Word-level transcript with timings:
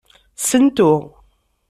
Sentu. 0.49 0.89